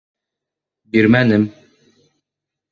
[0.95, 1.47] —Бирмәнем.